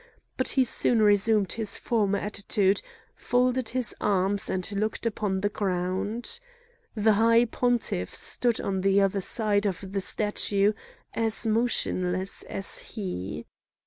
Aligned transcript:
But 0.35 0.47
he 0.57 0.63
soon 0.63 1.03
resumed 1.03 1.51
his 1.53 1.77
former 1.77 2.17
attitude, 2.17 2.81
folded 3.13 3.69
his 3.69 3.93
arms, 4.01 4.49
and 4.49 4.67
looked 4.71 5.05
upon 5.05 5.41
the 5.41 5.49
ground. 5.49 6.39
The 6.95 7.11
high 7.13 7.45
pontiff 7.45 8.15
stood 8.15 8.59
on 8.59 8.81
the 8.81 8.99
other 8.99 9.21
side 9.21 9.67
of 9.67 9.91
the 9.93 10.01
statue 10.01 10.73
as 11.13 11.45
motionless 11.45 12.41
as 12.41 12.79
he. 12.79 13.45